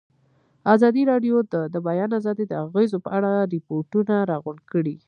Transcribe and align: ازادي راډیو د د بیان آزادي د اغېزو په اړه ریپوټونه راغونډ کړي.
ازادي 0.73 1.03
راډیو 1.11 1.35
د 1.53 1.55
د 1.73 1.75
بیان 1.87 2.09
آزادي 2.19 2.45
د 2.47 2.53
اغېزو 2.65 2.97
په 3.05 3.09
اړه 3.17 3.31
ریپوټونه 3.53 4.15
راغونډ 4.31 4.61
کړي. 4.71 4.95